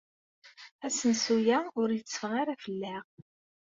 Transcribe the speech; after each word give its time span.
Asensu-a 0.85 1.59
ur 1.81 1.89
yetteffeɣ 1.93 2.31
ara 2.41 2.55
fell-aɣ. 2.63 3.03